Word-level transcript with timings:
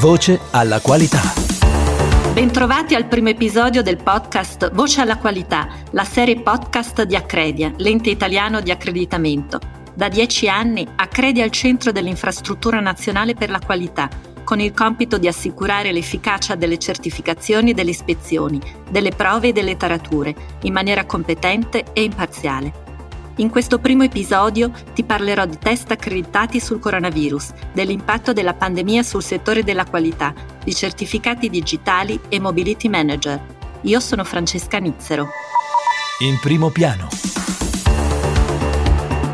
Voce 0.00 0.40
alla 0.52 0.80
qualità. 0.80 1.20
Bentrovati 2.32 2.94
al 2.94 3.04
primo 3.04 3.28
episodio 3.28 3.82
del 3.82 4.02
podcast 4.02 4.72
Voce 4.72 5.02
alla 5.02 5.18
qualità, 5.18 5.68
la 5.90 6.04
serie 6.04 6.40
podcast 6.40 7.02
di 7.02 7.14
Accredia, 7.14 7.70
l'ente 7.76 8.08
italiano 8.08 8.62
di 8.62 8.70
accreditamento. 8.70 9.60
Da 9.92 10.08
dieci 10.08 10.48
anni 10.48 10.88
Accredia 10.96 11.42
è 11.42 11.44
al 11.44 11.52
centro 11.52 11.92
dell'infrastruttura 11.92 12.80
nazionale 12.80 13.34
per 13.34 13.50
la 13.50 13.60
qualità, 13.62 14.08
con 14.42 14.58
il 14.58 14.72
compito 14.72 15.18
di 15.18 15.28
assicurare 15.28 15.92
l'efficacia 15.92 16.54
delle 16.54 16.78
certificazioni 16.78 17.72
e 17.72 17.74
delle 17.74 17.90
ispezioni, 17.90 18.58
delle 18.88 19.10
prove 19.10 19.48
e 19.48 19.52
delle 19.52 19.76
tarature, 19.76 20.34
in 20.62 20.72
maniera 20.72 21.04
competente 21.04 21.84
e 21.92 22.04
imparziale. 22.04 22.88
In 23.40 23.48
questo 23.48 23.78
primo 23.78 24.02
episodio 24.02 24.70
ti 24.92 25.02
parlerò 25.02 25.46
di 25.46 25.56
test 25.56 25.90
accreditati 25.90 26.60
sul 26.60 26.78
coronavirus, 26.78 27.52
dell'impatto 27.72 28.34
della 28.34 28.52
pandemia 28.52 29.02
sul 29.02 29.22
settore 29.22 29.64
della 29.64 29.86
qualità, 29.86 30.34
di 30.62 30.74
certificati 30.74 31.48
digitali 31.48 32.20
e 32.28 32.38
mobility 32.38 32.88
manager. 32.90 33.40
Io 33.82 33.98
sono 33.98 34.24
Francesca 34.24 34.76
Nizzero. 34.76 35.30
In 36.18 36.38
primo 36.38 36.68
piano. 36.68 37.08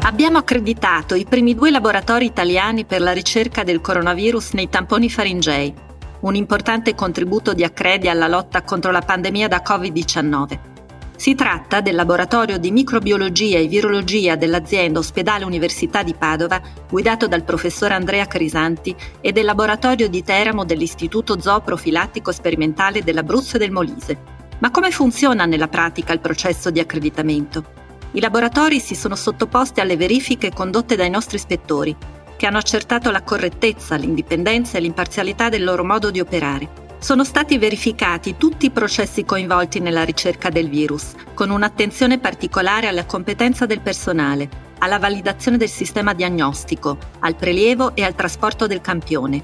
Abbiamo 0.03 0.39
accreditato 0.39 1.17
i 1.17 1.25
primi 1.25 1.57
due 1.57 1.73
laboratori 1.73 2.27
italiani 2.27 2.85
per 2.85 3.01
la 3.01 3.11
ricerca 3.11 3.65
del 3.65 3.81
coronavirus 3.81 4.53
nei 4.53 4.69
tamponi 4.69 5.11
faringei, 5.11 5.75
un 6.21 6.37
importante 6.37 6.95
contributo 6.95 7.55
di 7.55 7.65
Accredi 7.65 8.09
alla 8.09 8.29
lotta 8.29 8.63
contro 8.63 8.93
la 8.93 9.03
pandemia 9.03 9.49
da 9.49 9.65
Covid-19. 9.67 10.75
Si 11.17 11.35
tratta 11.35 11.81
del 11.81 11.95
laboratorio 11.95 12.59
di 12.59 12.71
microbiologia 12.71 13.59
e 13.59 13.67
virologia 13.67 14.37
dell'azienda 14.37 14.99
Ospedale 14.99 15.47
Università 15.47 16.03
di 16.03 16.13
Padova, 16.13 16.61
guidato 16.89 17.27
dal 17.27 17.43
professor 17.43 17.91
Andrea 17.91 18.27
Crisanti, 18.27 18.95
e 19.23 19.33
del 19.33 19.47
laboratorio 19.47 20.11
di 20.11 20.23
Teramo 20.23 20.67
dell'Istituto 20.67 21.41
Zooprofilattico 21.41 22.33
Sperimentale 22.33 23.03
dell'Abruzzo 23.03 23.57
e 23.57 23.59
del 23.59 23.71
Molise. 23.71 24.19
Ma 24.59 24.71
come 24.71 24.91
funziona 24.91 25.47
nella 25.47 25.69
pratica 25.69 26.13
il 26.13 26.21
processo 26.21 26.71
di 26.71 26.81
accreditamento? 26.81 27.65
I 28.13 28.21
laboratori 28.21 28.79
si 28.79 28.95
sono 28.95 29.17
sottoposti 29.17 29.81
alle 29.81 29.97
verifiche 29.97 30.53
condotte 30.53 30.97
dai 30.97 31.11
nostri 31.11 31.37
ispettori, 31.37 31.97
che 32.37 32.47
hanno 32.47 32.59
accertato 32.59 33.11
la 33.11 33.23
correttezza, 33.23 33.97
l'indipendenza 33.97 34.77
e 34.77 34.83
l'imparzialità 34.83 35.49
del 35.49 35.65
loro 35.65 35.83
modo 35.83 36.11
di 36.11 36.21
operare 36.21 36.85
sono 37.07 37.23
stati 37.23 37.57
verificati 37.57 38.37
tutti 38.37 38.67
i 38.67 38.71
processi 38.71 39.25
coinvolti 39.25 39.79
nella 39.79 40.03
ricerca 40.03 40.49
del 40.49 40.69
virus, 40.69 41.13
con 41.35 41.51
un'attenzione 41.51 42.19
particolare 42.19 42.89
alla 42.89 43.05
competenza 43.05 43.65
del 43.65 43.81
personale, 43.81 44.49
alla 44.79 44.99
validazione 44.99 45.57
del 45.57 45.69
sistema 45.69 46.15
diagnostico, 46.15 46.99
al 47.21 47.37
prelievo 47.37 47.95
e 47.95 48.03
al 48.03 48.17
trasporto 48.17 48.67
del 48.67 48.81
campione. 48.81 49.41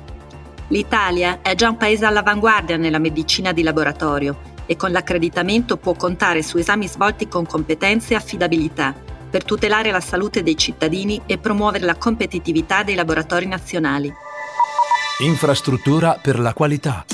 L'Italia 0.70 1.38
è 1.40 1.55
già 1.55 1.68
un 1.68 1.77
paese 1.77 2.05
all'avanguardia 2.05 2.77
nella 2.77 2.98
medicina 2.98 3.52
di 3.52 3.62
laboratorio 3.62 4.40
e 4.66 4.74
con 4.74 4.90
l'accreditamento 4.90 5.77
può 5.77 5.92
contare 5.92 6.42
su 6.42 6.58
esami 6.58 6.88
svolti 6.88 7.28
con 7.28 7.46
competenze 7.46 8.14
e 8.14 8.16
affidabilità 8.16 8.92
per 9.30 9.44
tutelare 9.44 9.92
la 9.92 10.00
salute 10.00 10.42
dei 10.42 10.56
cittadini 10.56 11.22
e 11.27 11.38
promuovere 11.38 11.84
la 11.84 11.94
competitività 11.94 12.83
dei 12.83 12.96
laboratori 12.96 13.46
nazionali. 13.46 14.12
Infrastruttura 15.20 16.18
per 16.20 16.40
la 16.40 16.52
qualità. 16.55 17.05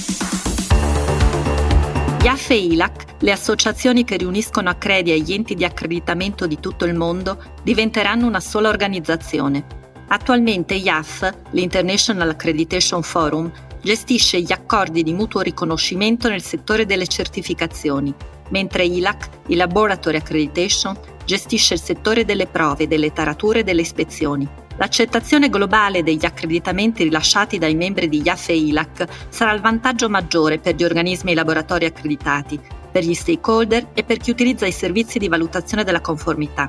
IAF 2.21 2.51
e 2.51 2.57
ILAC, 2.57 3.05
le 3.21 3.31
associazioni 3.31 4.03
che 4.03 4.17
riuniscono 4.17 4.69
accredi 4.69 5.13
e 5.13 5.21
gli 5.21 5.33
enti 5.33 5.55
di 5.55 5.65
accreditamento 5.65 6.49
di 6.49 6.59
tutto 6.59 6.85
il 6.85 6.95
mondo, 6.95 7.41
diventeranno 7.63 8.27
una 8.27 8.41
sola 8.41 8.69
organizzazione. 8.69 9.65
Attualmente 10.09 10.75
IAF, 10.75 11.33
l'International 11.51 12.31
Accreditation 12.31 13.05
Forum, 13.05 13.51
gestisce 13.81 14.41
gli 14.41 14.51
accordi 14.51 15.05
di 15.05 15.13
mutuo 15.13 15.43
riconoscimento 15.43 16.29
nel 16.29 16.43
settore 16.43 16.87
delle 16.87 17.07
certificazioni, 17.07 18.13
mentre 18.49 18.85
ILAC, 18.85 19.29
il 19.47 19.57
Laboratory 19.57 20.17
Accreditation, 20.17 20.99
gestisce 21.25 21.75
il 21.75 21.81
settore 21.81 22.25
delle 22.25 22.47
prove, 22.47 22.89
delle 22.89 23.13
tarature 23.13 23.61
e 23.61 23.65
delle 23.65 23.83
ispezioni. 23.83 24.67
L'accettazione 24.79 25.49
globale 25.49 26.05
degli 26.05 26.25
accreditamenti 26.25 27.03
rilasciati 27.03 27.59
dai 27.59 27.75
membri 27.75 28.09
di 28.09 28.23
IAF 28.25 28.49
e 28.51 28.57
ILAC 28.57 29.07
sarà 29.29 29.53
il 29.53 29.61
vantaggio 29.61 30.09
maggiore 30.09 30.59
per 30.59 30.77
gli 30.77 30.85
organismi 30.85 31.31
e 31.31 31.33
i 31.33 31.37
laboratori 31.37 31.85
accreditati, 31.85 32.61
per 32.91 33.03
gli 33.03 33.15
stakeholder 33.15 33.89
e 33.93 34.05
per 34.05 34.19
chi 34.19 34.31
utilizza 34.31 34.67
i 34.67 34.73
servizi 34.73 35.19
di 35.19 35.29
valutazione 35.29 35.83
della 35.83 36.01
conformità. 36.01 36.69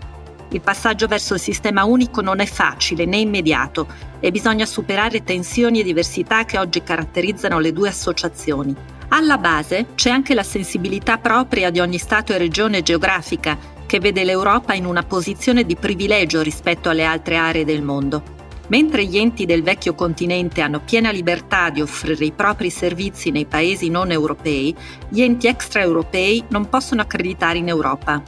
Il 0.51 0.61
passaggio 0.61 1.05
verso 1.05 1.35
il 1.35 1.39
sistema 1.39 1.83
unico 1.83 2.21
non 2.21 2.39
è 2.39 2.47
facile 2.47 3.05
né 3.05 3.17
immediato 3.17 3.87
e 4.19 4.31
bisogna 4.31 4.65
superare 4.65 5.23
tensioni 5.23 5.81
e 5.81 5.83
diversità 5.83 6.45
che 6.45 6.57
oggi 6.57 6.81
caratterizzano 6.81 7.59
le 7.59 7.71
due 7.71 7.89
associazioni. 7.89 8.75
Alla 9.09 9.37
base 9.37 9.87
c'è 9.93 10.09
anche 10.09 10.33
la 10.33 10.41
sensibilità 10.41 11.19
propria 11.19 11.69
di 11.69 11.79
ogni 11.79 11.99
Stato 11.99 12.33
e 12.33 12.39
regione 12.39 12.81
geografica 12.81 13.77
che 13.89 13.99
vede 13.99 14.23
l'Europa 14.23 14.75
in 14.75 14.85
una 14.85 15.01
posizione 15.01 15.65
di 15.65 15.75
privilegio 15.75 16.43
rispetto 16.43 16.89
alle 16.89 17.05
altre 17.05 17.37
aree 17.37 17.65
del 17.65 17.81
mondo. 17.81 18.21
Mentre 18.67 19.03
gli 19.03 19.17
enti 19.17 19.47
del 19.47 19.63
vecchio 19.63 19.95
continente 19.95 20.61
hanno 20.61 20.79
piena 20.79 21.09
libertà 21.09 21.71
di 21.71 21.81
offrire 21.81 22.23
i 22.23 22.31
propri 22.31 22.69
servizi 22.69 23.31
nei 23.31 23.47
paesi 23.47 23.89
non 23.89 24.11
europei, 24.11 24.75
gli 25.07 25.23
enti 25.23 25.47
extraeuropei 25.47 26.43
non 26.49 26.69
possono 26.69 27.01
accreditare 27.01 27.57
in 27.57 27.67
Europa. 27.67 28.21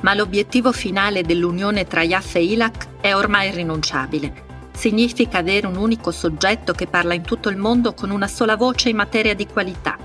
Ma 0.00 0.14
l'obiettivo 0.14 0.72
finale 0.72 1.20
dell'unione 1.20 1.86
tra 1.86 2.00
IAF 2.00 2.36
e 2.36 2.44
ILAC 2.44 2.86
è 3.02 3.14
ormai 3.14 3.48
irrinunciabile. 3.48 4.32
Significa 4.72 5.36
avere 5.36 5.66
un 5.66 5.76
unico 5.76 6.10
soggetto 6.10 6.72
che 6.72 6.86
parla 6.86 7.12
in 7.12 7.20
tutto 7.20 7.50
il 7.50 7.58
mondo 7.58 7.92
con 7.92 8.08
una 8.08 8.28
sola 8.28 8.56
voce 8.56 8.88
in 8.88 8.96
materia 8.96 9.34
di 9.34 9.46
qualità. 9.46 9.98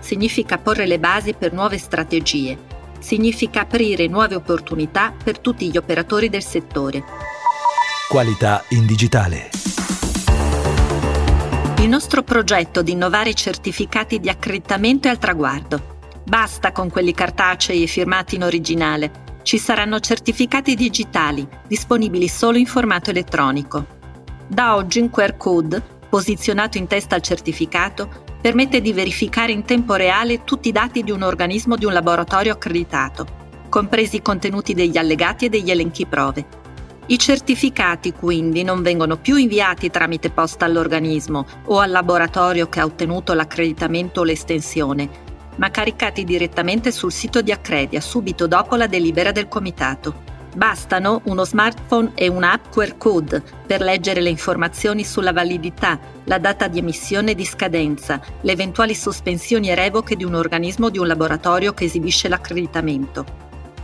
Significa 0.00 0.58
porre 0.58 0.88
le 0.88 0.98
basi 0.98 1.34
per 1.34 1.52
nuove 1.52 1.78
strategie, 1.78 2.77
significa 2.98 3.60
aprire 3.60 4.06
nuove 4.06 4.34
opportunità 4.34 5.12
per 5.22 5.38
tutti 5.38 5.70
gli 5.70 5.76
operatori 5.76 6.28
del 6.28 6.42
settore. 6.42 7.04
Qualità 8.08 8.64
in 8.70 8.86
digitale. 8.86 9.50
Il 11.80 11.88
nostro 11.88 12.22
progetto 12.22 12.82
di 12.82 12.92
innovare 12.92 13.30
i 13.30 13.34
certificati 13.34 14.18
di 14.18 14.28
accreditamento 14.28 15.08
è 15.08 15.10
al 15.10 15.18
traguardo. 15.18 15.96
Basta 16.24 16.72
con 16.72 16.90
quelli 16.90 17.12
cartacei 17.12 17.82
e 17.82 17.86
firmati 17.86 18.34
in 18.34 18.42
originale. 18.42 19.26
Ci 19.42 19.58
saranno 19.58 20.00
certificati 20.00 20.74
digitali, 20.74 21.46
disponibili 21.66 22.28
solo 22.28 22.58
in 22.58 22.66
formato 22.66 23.10
elettronico. 23.10 23.86
Da 24.46 24.74
oggi 24.74 25.00
un 25.00 25.10
QR 25.10 25.36
code, 25.36 25.80
posizionato 26.08 26.78
in 26.78 26.86
testa 26.86 27.14
al 27.14 27.22
certificato, 27.22 28.24
permette 28.40 28.80
di 28.80 28.92
verificare 28.92 29.52
in 29.52 29.64
tempo 29.64 29.94
reale 29.94 30.44
tutti 30.44 30.68
i 30.68 30.72
dati 30.72 31.02
di 31.02 31.10
un 31.10 31.22
organismo 31.22 31.76
di 31.76 31.84
un 31.84 31.92
laboratorio 31.92 32.52
accreditato, 32.52 33.26
compresi 33.68 34.16
i 34.16 34.22
contenuti 34.22 34.74
degli 34.74 34.96
allegati 34.96 35.46
e 35.46 35.48
degli 35.48 35.70
elenchi 35.70 36.06
prove. 36.06 36.66
I 37.06 37.18
certificati 37.18 38.12
quindi 38.12 38.62
non 38.62 38.82
vengono 38.82 39.16
più 39.16 39.36
inviati 39.36 39.90
tramite 39.90 40.30
posta 40.30 40.66
all'organismo 40.66 41.46
o 41.64 41.78
al 41.78 41.90
laboratorio 41.90 42.68
che 42.68 42.80
ha 42.80 42.84
ottenuto 42.84 43.32
l'accreditamento 43.32 44.20
o 44.20 44.24
l'estensione, 44.24 45.08
ma 45.56 45.70
caricati 45.70 46.24
direttamente 46.24 46.92
sul 46.92 47.10
sito 47.10 47.40
di 47.40 47.50
Accredia 47.50 48.00
subito 48.00 48.46
dopo 48.46 48.76
la 48.76 48.86
delibera 48.86 49.32
del 49.32 49.48
comitato. 49.48 50.36
Bastano 50.58 51.20
uno 51.26 51.44
smartphone 51.44 52.10
e 52.16 52.26
un'app 52.26 52.72
QR 52.72 52.96
code 52.96 53.44
per 53.64 53.80
leggere 53.80 54.20
le 54.20 54.28
informazioni 54.28 55.04
sulla 55.04 55.32
validità, 55.32 56.00
la 56.24 56.38
data 56.38 56.66
di 56.66 56.78
emissione 56.78 57.30
e 57.30 57.34
di 57.36 57.44
scadenza, 57.44 58.20
le 58.40 58.50
eventuali 58.50 58.96
sospensioni 58.96 59.70
e 59.70 59.76
revoche 59.76 60.16
di 60.16 60.24
un 60.24 60.34
organismo 60.34 60.86
o 60.86 60.90
di 60.90 60.98
un 60.98 61.06
laboratorio 61.06 61.74
che 61.74 61.84
esibisce 61.84 62.26
l'accreditamento. 62.26 63.24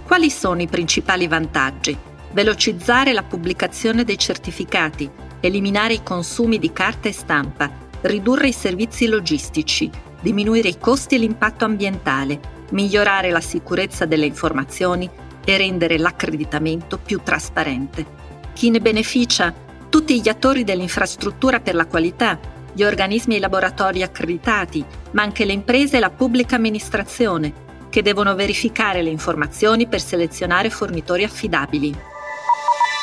Quali 0.04 0.28
sono 0.30 0.62
i 0.62 0.66
principali 0.66 1.28
vantaggi? 1.28 1.96
Velocizzare 2.32 3.12
la 3.12 3.22
pubblicazione 3.22 4.02
dei 4.02 4.18
certificati, 4.18 5.08
eliminare 5.38 5.94
i 5.94 6.02
consumi 6.02 6.58
di 6.58 6.72
carta 6.72 7.08
e 7.08 7.12
stampa, 7.12 7.70
ridurre 8.00 8.48
i 8.48 8.52
servizi 8.52 9.06
logistici, 9.06 9.88
diminuire 10.20 10.70
i 10.70 10.78
costi 10.78 11.14
e 11.14 11.18
l'impatto 11.18 11.64
ambientale, 11.64 12.40
migliorare 12.70 13.30
la 13.30 13.40
sicurezza 13.40 14.06
delle 14.06 14.26
informazioni 14.26 15.08
e 15.44 15.56
rendere 15.56 15.98
l'accreditamento 15.98 16.98
più 16.98 17.20
trasparente. 17.22 18.22
Chi 18.52 18.70
ne 18.70 18.80
beneficia? 18.80 19.52
Tutti 19.88 20.20
gli 20.20 20.28
attori 20.28 20.64
dell'infrastruttura 20.64 21.60
per 21.60 21.74
la 21.74 21.86
qualità, 21.86 22.38
gli 22.72 22.82
organismi 22.82 23.34
e 23.34 23.36
i 23.36 23.40
laboratori 23.40 24.02
accreditati, 24.02 24.84
ma 25.12 25.22
anche 25.22 25.44
le 25.44 25.52
imprese 25.52 25.96
e 25.96 26.00
la 26.00 26.10
pubblica 26.10 26.56
amministrazione, 26.56 27.62
che 27.88 28.02
devono 28.02 28.34
verificare 28.34 29.02
le 29.02 29.10
informazioni 29.10 29.86
per 29.86 30.00
selezionare 30.00 30.70
fornitori 30.70 31.22
affidabili. 31.22 31.96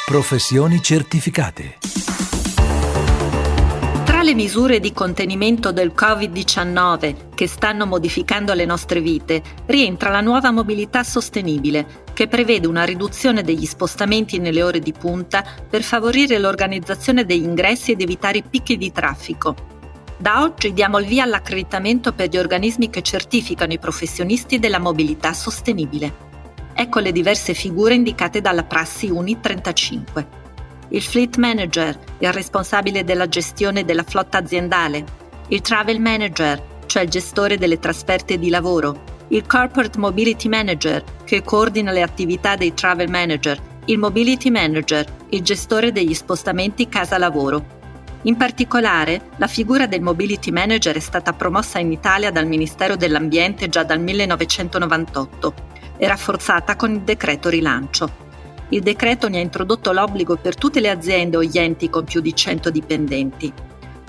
Professioni 0.05 0.81
certificate. 0.81 1.77
Tra 4.03 4.21
le 4.21 4.35
misure 4.35 4.81
di 4.81 4.91
contenimento 4.91 5.71
del 5.71 5.93
Covid-19 5.95 7.29
che 7.33 7.47
stanno 7.47 7.85
modificando 7.85 8.53
le 8.53 8.65
nostre 8.65 8.99
vite, 8.99 9.41
rientra 9.67 10.09
la 10.09 10.21
nuova 10.21 10.51
mobilità 10.51 11.03
sostenibile, 11.03 12.00
che 12.13 12.27
prevede 12.27 12.67
una 12.67 12.83
riduzione 12.83 13.41
degli 13.43 13.65
spostamenti 13.65 14.39
nelle 14.39 14.63
ore 14.63 14.79
di 14.79 14.93
punta 14.93 15.43
per 15.69 15.83
favorire 15.83 16.37
l'organizzazione 16.37 17.25
degli 17.25 17.43
ingressi 17.43 17.91
ed 17.91 18.01
evitare 18.01 18.39
i 18.39 18.43
picchi 18.43 18.77
di 18.77 18.91
traffico. 18.91 19.55
Da 20.17 20.43
oggi 20.43 20.73
diamo 20.73 20.99
il 20.99 21.07
via 21.07 21.23
all'accreditamento 21.23 22.13
per 22.13 22.29
gli 22.29 22.37
organismi 22.37 22.89
che 22.89 23.01
certificano 23.01 23.73
i 23.73 23.79
professionisti 23.79 24.59
della 24.59 24.77
mobilità 24.77 25.33
sostenibile. 25.33 26.29
Ecco 26.73 26.99
le 26.99 27.11
diverse 27.11 27.53
figure 27.53 27.95
indicate 27.95 28.39
dalla 28.39 28.63
prassi 28.63 29.09
UNI 29.09 29.39
35. 29.39 30.27
Il 30.89 31.01
Fleet 31.01 31.37
Manager, 31.37 31.97
il 32.19 32.31
responsabile 32.33 33.03
della 33.03 33.27
gestione 33.27 33.83
della 33.83 34.03
flotta 34.03 34.37
aziendale, 34.37 35.03
il 35.47 35.61
Travel 35.61 35.99
Manager, 35.99 36.61
cioè 36.85 37.03
il 37.03 37.09
gestore 37.09 37.57
delle 37.57 37.79
trasferte 37.79 38.37
di 38.37 38.49
lavoro, 38.49 39.03
il 39.31 39.47
Corporate 39.47 39.97
Mobility 39.97 40.49
Manager, 40.49 41.01
che 41.23 41.41
coordina 41.41 41.91
le 41.91 42.01
attività 42.01 42.57
dei 42.57 42.73
Travel 42.73 43.09
Manager, 43.09 43.57
il 43.85 43.97
Mobility 43.97 44.49
Manager, 44.49 45.05
il 45.29 45.41
gestore 45.41 45.93
degli 45.93 46.13
spostamenti 46.13 46.89
casa-lavoro. 46.89 47.79
In 48.23 48.35
particolare, 48.35 49.29
la 49.37 49.47
figura 49.47 49.87
del 49.87 50.01
Mobility 50.01 50.51
Manager 50.51 50.97
è 50.97 50.99
stata 50.99 51.31
promossa 51.31 51.79
in 51.79 51.93
Italia 51.93 52.29
dal 52.29 52.45
Ministero 52.45 52.97
dell'Ambiente 52.97 53.69
già 53.69 53.83
dal 53.83 54.01
1998 54.01 55.53
e 55.95 56.07
rafforzata 56.07 56.75
con 56.75 56.91
il 56.91 57.01
decreto 57.01 57.47
rilancio. 57.47 58.29
Il 58.69 58.81
decreto 58.81 59.29
ne 59.29 59.37
ha 59.37 59.41
introdotto 59.41 59.93
l'obbligo 59.93 60.35
per 60.35 60.55
tutte 60.55 60.81
le 60.81 60.89
aziende 60.89 61.37
o 61.37 61.43
gli 61.43 61.57
enti 61.57 61.89
con 61.89 62.03
più 62.03 62.19
di 62.19 62.35
100 62.35 62.69
dipendenti. 62.69 63.53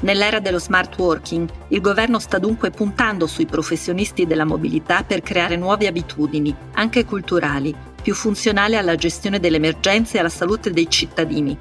Nell'era 0.03 0.41
dello 0.41 0.59
smart 0.59 0.99
working, 0.99 1.49
il 1.69 1.81
governo 1.81 2.19
sta 2.19 2.39
dunque 2.39 2.71
puntando 2.71 3.29
sui 3.29 3.47
professionisti 3.47 4.27
della 4.27 4.45
mobilità 4.45 5.05
per 5.05 5.23
creare 5.23 5.55
nuove 5.57 5.87
abitudini, 5.87 6.55
anche 6.73 7.05
culturali, 7.05 7.73
più 8.03 8.13
funzionali 8.13 8.77
alla 8.77 8.97
gestione 8.97 9.39
delle 9.39 9.59
emergenze 9.59 10.17
e 10.17 10.21
alla 10.21 10.29
salute 10.29 10.73
dei 10.73 10.91
cittadini. 10.91 11.57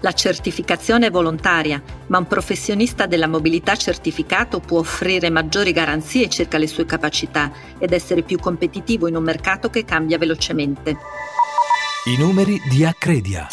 La 0.00 0.12
certificazione 0.12 1.08
è 1.08 1.10
volontaria, 1.10 1.82
ma 2.06 2.16
un 2.16 2.26
professionista 2.26 3.06
della 3.06 3.28
mobilità 3.28 3.76
certificato 3.76 4.58
può 4.58 4.78
offrire 4.78 5.28
maggiori 5.28 5.72
garanzie 5.72 6.30
circa 6.30 6.56
le 6.56 6.66
sue 6.66 6.86
capacità 6.86 7.52
ed 7.78 7.92
essere 7.92 8.22
più 8.22 8.38
competitivo 8.38 9.06
in 9.06 9.16
un 9.16 9.22
mercato 9.22 9.68
che 9.68 9.84
cambia 9.84 10.16
velocemente. 10.16 10.96
I 12.06 12.16
numeri 12.18 12.58
di 12.68 12.84
Accredia. 12.84 13.46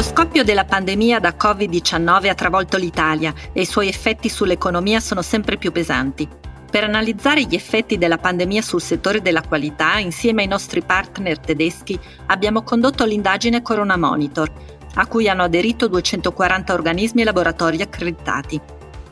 Lo 0.00 0.06
scoppio 0.06 0.44
della 0.44 0.64
pandemia 0.64 1.20
da 1.20 1.34
Covid-19 1.38 2.30
ha 2.30 2.34
travolto 2.34 2.78
l'Italia 2.78 3.34
e 3.52 3.60
i 3.60 3.66
suoi 3.66 3.86
effetti 3.86 4.30
sull'economia 4.30 4.98
sono 4.98 5.20
sempre 5.20 5.58
più 5.58 5.72
pesanti. 5.72 6.26
Per 6.70 6.84
analizzare 6.84 7.44
gli 7.44 7.54
effetti 7.54 7.98
della 7.98 8.16
pandemia 8.16 8.62
sul 8.62 8.80
settore 8.80 9.20
della 9.20 9.42
qualità, 9.42 9.98
insieme 9.98 10.40
ai 10.40 10.48
nostri 10.48 10.80
partner 10.80 11.38
tedeschi, 11.38 12.00
abbiamo 12.28 12.62
condotto 12.62 13.04
l'indagine 13.04 13.60
Corona 13.60 13.98
Monitor, 13.98 14.50
a 14.94 15.06
cui 15.06 15.28
hanno 15.28 15.42
aderito 15.42 15.86
240 15.86 16.72
organismi 16.72 17.20
e 17.20 17.24
laboratori 17.24 17.82
accreditati. 17.82 18.58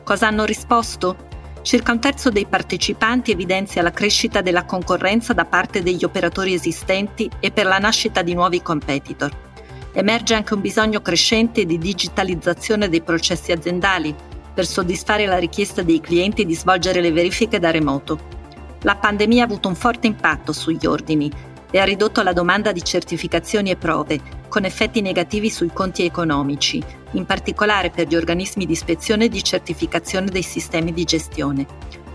Cosa 0.02 0.28
hanno 0.28 0.46
risposto? 0.46 1.26
Circa 1.60 1.92
un 1.92 2.00
terzo 2.00 2.30
dei 2.30 2.46
partecipanti 2.46 3.30
evidenzia 3.30 3.82
la 3.82 3.90
crescita 3.90 4.40
della 4.40 4.64
concorrenza 4.64 5.34
da 5.34 5.44
parte 5.44 5.82
degli 5.82 6.04
operatori 6.04 6.54
esistenti 6.54 7.28
e 7.40 7.50
per 7.50 7.66
la 7.66 7.76
nascita 7.76 8.22
di 8.22 8.32
nuovi 8.32 8.62
competitor. 8.62 9.47
Emerge 9.92 10.34
anche 10.34 10.54
un 10.54 10.60
bisogno 10.60 11.00
crescente 11.00 11.64
di 11.64 11.78
digitalizzazione 11.78 12.88
dei 12.88 13.00
processi 13.00 13.52
aziendali 13.52 14.14
per 14.52 14.66
soddisfare 14.66 15.24
la 15.26 15.38
richiesta 15.38 15.82
dei 15.82 16.00
clienti 16.00 16.44
di 16.44 16.54
svolgere 16.54 17.00
le 17.00 17.12
verifiche 17.12 17.58
da 17.58 17.70
remoto. 17.70 18.36
La 18.82 18.96
pandemia 18.96 19.42
ha 19.42 19.46
avuto 19.46 19.68
un 19.68 19.74
forte 19.74 20.06
impatto 20.06 20.52
sugli 20.52 20.86
ordini 20.86 21.30
e 21.70 21.78
ha 21.78 21.84
ridotto 21.84 22.22
la 22.22 22.32
domanda 22.32 22.72
di 22.72 22.82
certificazioni 22.82 23.70
e 23.70 23.76
prove, 23.76 24.20
con 24.48 24.64
effetti 24.64 25.00
negativi 25.00 25.50
sui 25.50 25.70
conti 25.72 26.04
economici, 26.04 26.82
in 27.12 27.24
particolare 27.24 27.90
per 27.90 28.08
gli 28.08 28.16
organismi 28.16 28.66
di 28.66 28.72
ispezione 28.72 29.26
e 29.26 29.28
di 29.28 29.42
certificazione 29.42 30.30
dei 30.30 30.42
sistemi 30.42 30.92
di 30.92 31.04
gestione. 31.04 31.66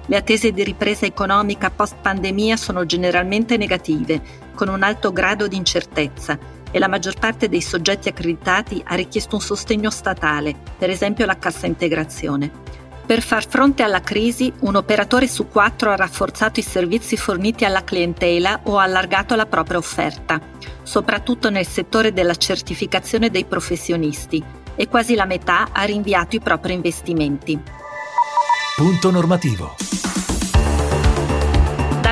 Le 0.06 0.16
attese 0.16 0.52
di 0.52 0.64
ripresa 0.64 1.06
economica 1.06 1.70
post-pandemia 1.70 2.58
sono 2.58 2.86
generalmente 2.86 3.58
negative, 3.58 4.22
con 4.54 4.68
un 4.68 4.84
alto 4.84 5.12
grado 5.12 5.48
di 5.48 5.56
incertezza 5.56 6.53
e 6.74 6.80
la 6.80 6.88
maggior 6.88 7.14
parte 7.20 7.48
dei 7.48 7.62
soggetti 7.62 8.10
accreditati 8.10 8.82
ha 8.84 8.96
richiesto 8.96 9.36
un 9.36 9.42
sostegno 9.42 9.92
statale, 9.92 10.56
per 10.76 10.90
esempio 10.90 11.28
la 11.28 11.38
cassa 11.38 11.68
integrazione. 11.68 12.50
Per 13.06 13.22
far 13.22 13.48
fronte 13.48 13.84
alla 13.84 14.02
crisi, 14.02 14.52
un 14.62 14.76
operatore 14.76 15.28
su 15.28 15.48
quattro 15.48 15.92
ha 15.92 15.96
rafforzato 15.96 16.60
i 16.60 16.64
servizi 16.64 17.16
forniti 17.16 17.64
alla 17.64 17.84
clientela 17.84 18.62
o 18.64 18.80
ha 18.80 18.84
allargato 18.84 19.36
la 19.36 19.46
propria 19.46 19.78
offerta, 19.78 20.42
soprattutto 20.82 21.52
nel 21.52 21.68
settore 21.68 22.12
della 22.12 22.36
certificazione 22.36 23.30
dei 23.30 23.46
professionisti, 23.46 24.44
e 24.76 24.88
quasi 24.88 25.14
la 25.14 25.26
metà 25.26 25.68
ha 25.72 25.84
rinviato 25.84 26.38
i 26.38 26.40
propri 26.40 26.74
investimenti. 26.74 27.62
Punto 28.76 29.12
normativo. 29.12 30.13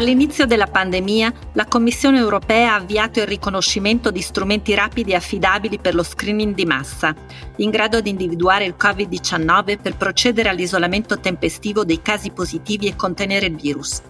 Dall'inizio 0.02 0.48
della 0.48 0.66
pandemia, 0.66 1.32
la 1.52 1.68
Commissione 1.68 2.18
europea 2.18 2.72
ha 2.72 2.78
avviato 2.78 3.20
il 3.20 3.28
riconoscimento 3.28 4.10
di 4.10 4.22
strumenti 4.22 4.74
rapidi 4.74 5.12
e 5.12 5.16
affidabili 5.16 5.78
per 5.78 5.94
lo 5.94 6.02
screening 6.02 6.56
di 6.56 6.66
massa, 6.66 7.14
in 7.58 7.70
grado 7.70 8.02
di 8.02 8.10
individuare 8.10 8.66
il 8.66 8.74
Covid-19 8.76 9.80
per 9.80 9.98
procedere 9.98 10.50
all'isolamento 10.50 11.20
tempestivo 11.20 11.86
dei 11.86 12.02
casi 12.02 12.32
positivi 12.32 12.88
e 12.88 12.96
contenere 12.96 13.46
il 13.46 13.56
virus. 13.56 14.02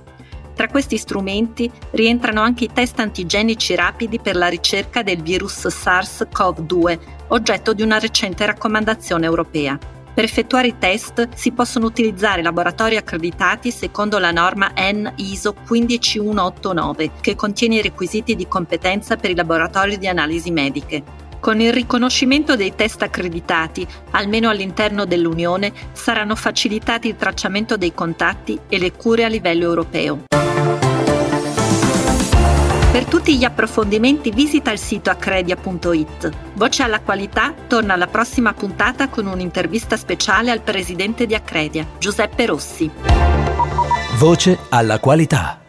Tra 0.55 0.69
questi 0.69 0.95
strumenti 0.95 1.69
rientrano 1.89 2.39
anche 2.39 2.63
i 2.63 2.71
test 2.71 2.97
antigenici 2.99 3.75
rapidi 3.75 4.17
per 4.17 4.37
la 4.37 4.47
ricerca 4.47 5.03
del 5.03 5.21
virus 5.21 5.67
SARS-CoV-2, 5.67 6.99
oggetto 7.27 7.73
di 7.73 7.81
una 7.81 7.99
recente 7.99 8.45
raccomandazione 8.45 9.25
europea. 9.25 9.77
Per 10.13 10.23
effettuare 10.25 10.67
i 10.67 10.77
test 10.77 11.29
si 11.35 11.51
possono 11.51 11.85
utilizzare 11.85 12.41
laboratori 12.41 12.97
accreditati 12.97 13.71
secondo 13.71 14.19
la 14.19 14.31
norma 14.31 14.73
N 14.75 15.09
ISO 15.15 15.55
15189, 15.65 17.11
che 17.21 17.35
contiene 17.35 17.75
i 17.75 17.81
requisiti 17.81 18.35
di 18.35 18.47
competenza 18.47 19.15
per 19.15 19.31
i 19.31 19.35
laboratori 19.35 19.97
di 19.97 20.07
analisi 20.07 20.51
mediche. 20.51 21.03
Con 21.39 21.59
il 21.59 21.73
riconoscimento 21.73 22.55
dei 22.55 22.75
test 22.75 23.01
accreditati, 23.01 23.87
almeno 24.11 24.49
all'interno 24.49 25.05
dell'Unione, 25.05 25.71
saranno 25.93 26.35
facilitati 26.35 27.07
il 27.07 27.15
tracciamento 27.15 27.77
dei 27.77 27.93
contatti 27.93 28.59
e 28.67 28.77
le 28.77 28.91
cure 28.91 29.23
a 29.23 29.27
livello 29.27 29.63
europeo. 29.63 30.23
Per 32.91 33.05
tutti 33.05 33.37
gli 33.37 33.45
approfondimenti 33.45 34.31
visita 34.31 34.69
il 34.69 34.77
sito 34.77 35.09
accredia.it. 35.09 36.29
Voce 36.55 36.83
alla 36.83 36.99
qualità 36.99 37.53
torna 37.65 37.93
alla 37.93 38.07
prossima 38.07 38.51
puntata 38.51 39.07
con 39.07 39.27
un'intervista 39.27 39.95
speciale 39.95 40.51
al 40.51 40.59
presidente 40.59 41.25
di 41.25 41.33
Accredia, 41.33 41.87
Giuseppe 41.97 42.45
Rossi. 42.47 42.91
Voce 44.17 44.59
alla 44.67 44.99
qualità. 44.99 45.60